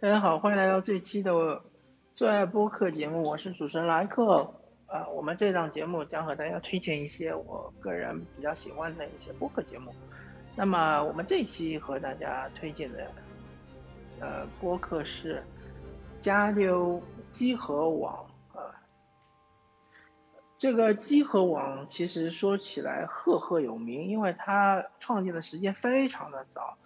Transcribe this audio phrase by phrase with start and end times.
[0.00, 1.60] 大家好，欢迎来到这期的
[2.14, 4.54] 最爱播客节目，我是主持人莱克。
[4.86, 9.92] 啊，我们这档节目将和大家推荐一些我个人比较喜欢的一些播客节目。
[10.54, 13.10] 那么我们这期和大家推荐的
[14.20, 15.42] 呃播客是
[16.20, 18.70] 加溜机核网啊。
[20.58, 26.78] 这个机核网其实说起来赫赫有名，因为它创建的时间非常的早。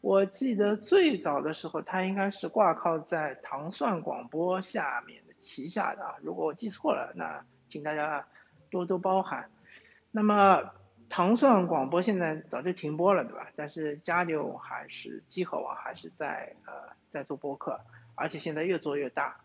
[0.00, 6.14] 我记得最早的时候，它应该是挂靠在糖蒜广播下面的旗下的啊。
[6.22, 8.26] 如果我记错了，那请大家
[8.70, 9.50] 多多包涵。
[10.10, 10.70] 那么
[11.08, 13.48] 糖蒜广播现在早就停播了，对吧？
[13.56, 17.80] 但是加六还是机核网还是在呃在做播客，
[18.14, 19.40] 而且现在越做越大。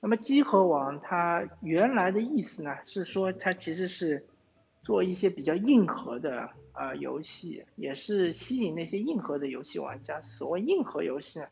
[0.00, 4.26] 那么机核网它原来的意思呢，是说它其实是
[4.88, 10.18] 做一些比较硬核的呃游戏，也是吸引那些硬核的游戏玩家。
[10.22, 11.46] 所谓硬核游戏呢，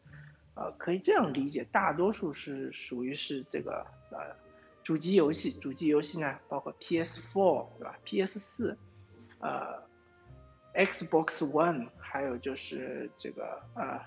[0.54, 4.34] 呃，可以这样理解，大多数是属于是这个呃
[4.82, 8.76] 主机游戏，主机游戏呢包括 PS4 对吧？PS4，
[9.40, 9.82] 呃
[10.72, 14.00] ，Xbox One，还有就是这个呃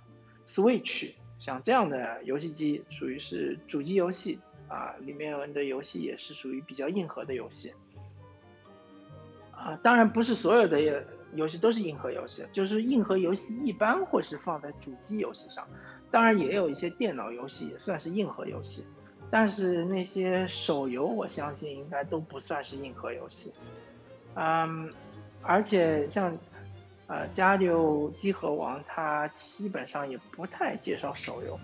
[0.48, 1.14] Switch。
[1.38, 7.72] 像这样的游戏机属于是主机游戏啊，里面的游戏也是属于比较硬核的游戏
[9.60, 9.80] 啊。
[9.84, 15.68] 当然不是所有的游戏都是硬核游戏，就是硬核游戏一般会是放在主机游戏上。
[16.10, 18.86] 当然也有一些电脑游戏也算是硬核游戏，
[19.30, 23.54] 但是那些手游我相信应该都不算是硬核游戏。
[24.36, 24.92] 嗯，
[25.42, 26.38] 而且像。
[27.12, 31.60] 呃，加六机核王它基本上也不太介绍手游。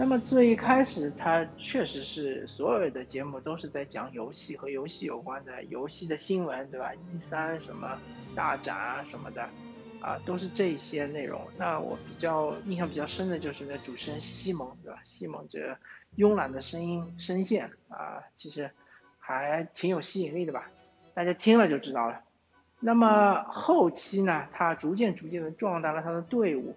[0.00, 6.90] 那么最一开始它确实是所有的节目都是在讲游戏和游戏有关的游戏的新闻，对吧？
[6.94, 7.98] 一三什么
[8.34, 9.42] 大展啊什么的，
[10.00, 11.42] 啊，都是这些内容。
[11.58, 15.00] 那我比较印象比较深的就是那主持人西蒙，对吧？
[15.04, 15.76] 西蒙这
[16.16, 18.70] 慵懒的声音声线啊，其实
[19.18, 20.70] 还挺有吸引力的吧？
[21.12, 22.22] 大家听了就知道了。
[22.80, 26.74] 那么后期呢，他逐渐逐渐的壮大了他的队伍，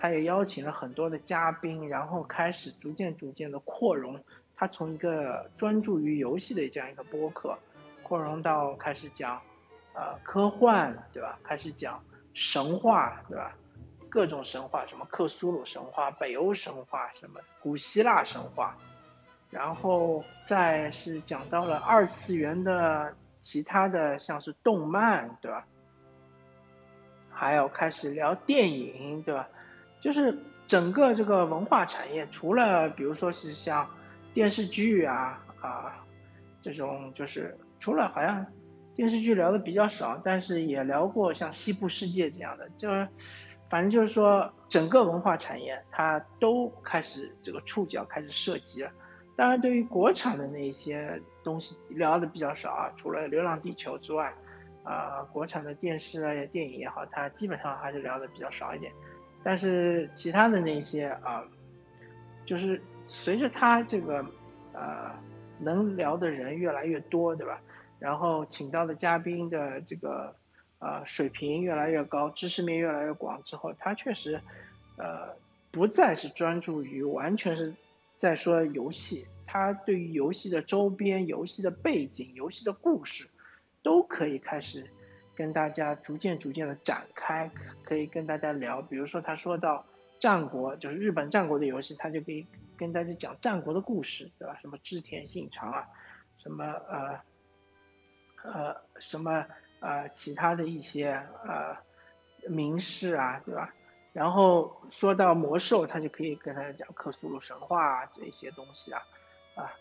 [0.00, 4.18] 他也邀请了很多的嘉宾，然后开始逐渐逐渐的扩容。
[4.56, 7.58] 他从一个专注于游戏的这样一个播客，
[8.02, 9.40] 扩容到开始讲，
[9.94, 11.38] 呃，科幻，对吧？
[11.44, 12.02] 开始讲
[12.34, 13.54] 神话，对吧？
[14.08, 18.76] 各种神话，什么克苏鲁神话、北欧神话，什么古希腊神话，
[19.50, 23.14] 然后再是讲到了二次元的。
[23.42, 25.64] 其他的像是动漫，对吧？
[27.30, 29.48] 还有开始聊电影，对吧？
[30.00, 33.88] 就是整个这个文化产业，除了比如说是像
[34.32, 36.04] 电视剧啊啊
[36.60, 38.46] 这种，就是除了好像
[38.94, 43.06] 电视剧聊的比较少，但是也聊过像西部世界这样的，就是
[43.68, 48.90] 反正就是说整个文化产业它都开始这个触角开始涉及了。
[49.36, 54.34] 当然，对于国产的那些东西聊的比较少啊，除了《流浪地球》之外，
[54.84, 58.92] 啊，国产的电视啊、电影也好，它基本上还是聊的比较少一点。
[59.42, 61.44] 但是其他的那些啊，
[62.44, 64.24] 就是随着他这个
[64.72, 65.10] 呃
[65.58, 67.60] 能聊的人越来越多，对吧？
[67.98, 70.34] 然后请到的嘉宾的这个
[70.78, 74.40] 呃水平越来越高，知识面越来越广之后，他确实
[74.96, 75.34] 呃
[75.70, 77.74] 不再是专注于完全是。
[78.12, 83.26] 在说游戏，他对于游戏的周边、游戏的背景、游戏的故事，
[83.82, 84.90] 都可以开始
[85.40, 87.50] 跟大家逐渐逐渐的展开，
[87.82, 88.82] 可以跟大家聊。
[88.82, 89.86] 比如说他说到
[90.18, 92.46] 战国，就是日本战国的游戏，他就可以
[92.76, 94.58] 跟大家讲战国的故事，对吧？
[94.60, 95.88] 什么织田信长啊，
[96.36, 97.20] 什么呃
[98.44, 99.46] 呃什么
[99.80, 101.74] 呃其他的一些呃
[102.46, 103.72] 名士啊，对吧？
[104.12, 109.00] 然后说到魔兽，他就可以跟大家讲克苏鲁神话啊这些东西啊，
[109.56, 109.72] 啊，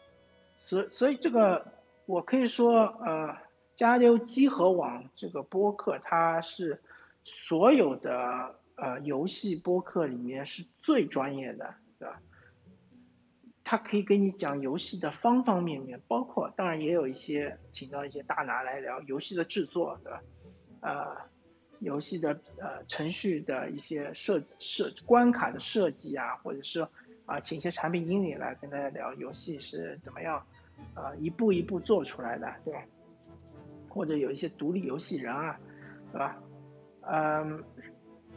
[0.56, 1.66] 所所以这个
[2.06, 3.36] 我可以说，呃，
[3.80, 6.82] 加六机核网这个播客，它是
[7.24, 12.22] 所有的呃游戏播客里面是最专业的，对吧？
[13.64, 20.22] 它可以给你讲游戏的方方面面，包括当然也有一些请到一些大拿来聊游戏的制作，对吧？
[20.82, 21.26] 啊。
[21.80, 26.86] 游戏的呃程序的一些设设关卡的设计啊，或者是
[27.26, 30.46] 啊请一些产品经理来跟大家聊游戏是怎么样
[30.94, 32.82] 啊一步一步做出来的，对吧？
[33.90, 35.60] 或者有一些独立游戏人啊，
[36.12, 36.38] 对吧？
[37.02, 37.64] 嗯，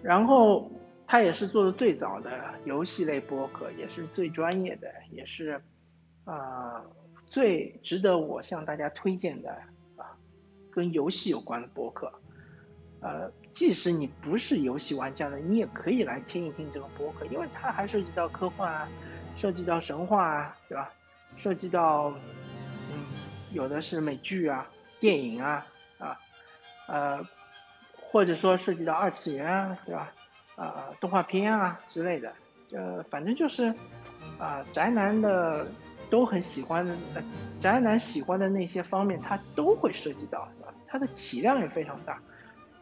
[0.03, 0.71] 然后
[1.07, 5.63] 他也是做的最早的游戏类播客，也是最专业的，也是
[6.25, 6.83] 啊
[7.27, 9.51] 最值得我向大家推荐的
[9.97, 10.17] 啊
[10.71, 12.13] 跟游戏有关的播客。
[13.01, 18.89] 呃，即使你不是游戏玩家呢，你也可以来听一听这个播客，因为它还涉及到科幻啊，
[19.35, 20.93] 涉及到神话啊，对吧？
[21.35, 22.11] 涉及到，
[22.91, 23.05] 嗯，
[23.53, 24.71] 有的是美剧啊、
[25.03, 25.67] 电影啊，
[25.99, 26.17] 啊，
[26.87, 27.27] 呃，
[28.01, 30.13] 或者说涉及到二次元啊，对吧？
[30.55, 32.33] 啊，动画片啊之类的，
[32.71, 33.75] 呃，反正就是，
[34.39, 35.67] 啊，宅男的
[36.09, 36.95] 都很喜欢的，
[37.59, 40.73] 宅男喜欢的那些方面，他都会涉及到，对吧？
[40.87, 42.21] 它的体量也非常大。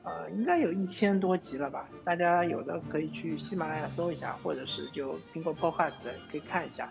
[0.02, 1.88] 呃，应该有一千多集了吧？
[2.04, 5.94] 大家有的可以去喜马拉雅搜一下，或者是就苹果 Podcast
[6.30, 6.90] 可以看一下。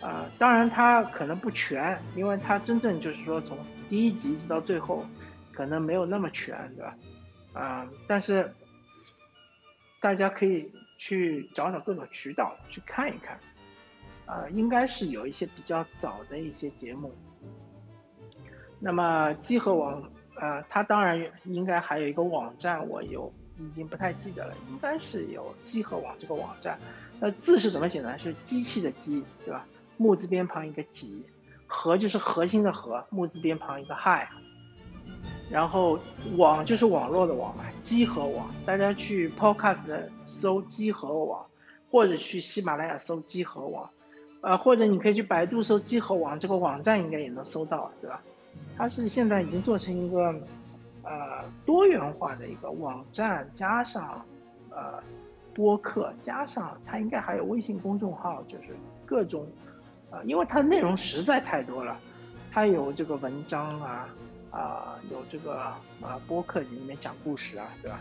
[0.00, 3.56] 呃，当然它可能不全，因为它真正就是说从
[3.88, 5.04] 第一集一直到最后，
[5.52, 6.96] 可能没有那么全，对吧？
[7.52, 8.52] 啊，但是
[10.00, 13.38] 大家可以去找找各种渠道去看一看。
[14.26, 17.14] 啊，应该是有一些比较早的一些节目。
[18.78, 20.02] 那么集合网。
[20.36, 26.78] 呃，它当然应该还有一个网站，我有已经不太记得了，应该是有集合网这个网站。
[27.18, 28.16] 那字是怎么写呢？
[28.16, 29.66] 是机器的机，对吧？
[30.00, 31.26] 木字边旁一个几，
[31.66, 34.30] 核就是核心的核，木字边旁一个亥，
[35.50, 35.98] 然后
[36.38, 38.48] 网就是网络的网嘛，集合网。
[38.64, 41.44] 大家去 Podcast 搜集合网，
[41.90, 43.90] 或者去喜马拉雅搜集合网，
[44.40, 48.22] 呃，或者你可以去百度搜集合网，这个网站应该也能搜到，对吧？
[48.78, 50.34] 它是现在已经做成一个，
[51.02, 54.24] 呃，多元化的一个网站，加上，
[54.70, 54.94] 呃，
[55.52, 58.74] 播客，加上它应该还有微信公众号，就是
[59.04, 59.46] 各种，
[60.10, 61.98] 呃，因为它的内容实在太多了，
[62.50, 64.08] 它有这个文章啊，
[64.50, 65.80] 啊，有这个啊
[66.26, 68.00] 播客里面讲故事啊，对吧？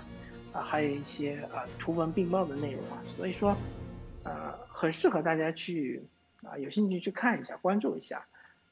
[0.52, 3.56] 啊，还有一些啊图文并茂的内容啊，所以说，
[4.24, 6.04] 呃，很适合大家去
[6.44, 8.26] 啊有兴趣去看一下，关注一下。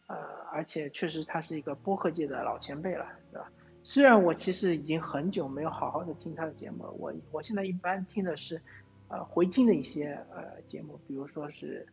[0.07, 0.15] 呃，
[0.53, 3.51] 而且确实他是一个播客界的老前辈了，对吧？
[3.83, 8.61] 虽然我其实已经很久没有好好的听他的节目了，我我现在一般听的是，
[9.09, 11.85] 呃，回听的一些呃节目，比如说是，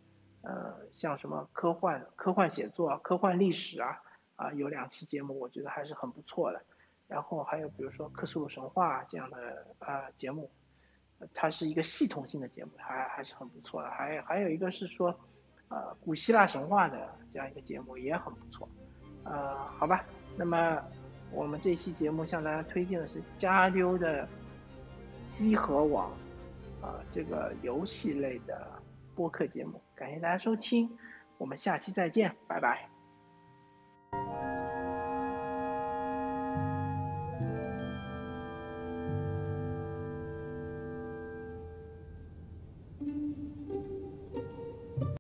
[0.45, 4.03] 呃，像什么科幻、科幻写作、科幻历史啊，
[4.37, 6.63] 啊，有两期节目我觉得还是很不错的。
[7.09, 10.51] 然后还有比如说克苏鲁神话这样的呃节目，
[11.33, 13.91] 它是一个系统性的节目，还还是很不错的。
[13.91, 15.19] 还还有一个是说。
[15.69, 18.69] 呃，古希腊神话的这样一个节目也很不错，
[19.25, 20.05] 呃，好吧，
[20.37, 20.79] 那么
[21.33, 24.29] 我们这期节目向大家推荐的是加丢的
[25.27, 26.13] 机核网，
[26.83, 28.71] 啊，这个游戏类的
[29.17, 30.99] 播客节目，感谢大家收听，
[31.39, 32.94] 我们下期再见，拜拜。